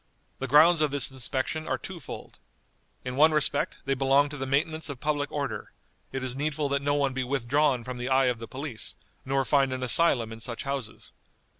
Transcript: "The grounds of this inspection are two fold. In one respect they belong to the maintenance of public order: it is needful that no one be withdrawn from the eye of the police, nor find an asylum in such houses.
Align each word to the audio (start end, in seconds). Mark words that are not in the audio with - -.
"The 0.39 0.47
grounds 0.47 0.81
of 0.81 0.89
this 0.89 1.11
inspection 1.11 1.67
are 1.67 1.77
two 1.77 1.99
fold. 1.99 2.39
In 3.05 3.15
one 3.15 3.33
respect 3.33 3.77
they 3.85 3.93
belong 3.93 4.29
to 4.29 4.37
the 4.37 4.47
maintenance 4.47 4.89
of 4.89 4.99
public 4.99 5.31
order: 5.31 5.73
it 6.11 6.23
is 6.23 6.35
needful 6.35 6.69
that 6.69 6.81
no 6.81 6.95
one 6.95 7.13
be 7.13 7.23
withdrawn 7.23 7.83
from 7.83 7.99
the 7.99 8.09
eye 8.09 8.25
of 8.25 8.39
the 8.39 8.47
police, 8.47 8.95
nor 9.25 9.45
find 9.45 9.71
an 9.71 9.83
asylum 9.83 10.31
in 10.33 10.39
such 10.39 10.63
houses. 10.63 11.11